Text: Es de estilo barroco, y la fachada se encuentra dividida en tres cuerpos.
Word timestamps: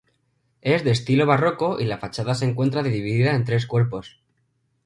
Es 0.63 0.83
de 0.83 0.89
estilo 0.89 1.27
barroco, 1.27 1.79
y 1.79 1.85
la 1.85 1.99
fachada 1.99 2.33
se 2.33 2.45
encuentra 2.45 2.81
dividida 2.81 3.35
en 3.35 3.43
tres 3.43 3.67
cuerpos. 3.67 4.19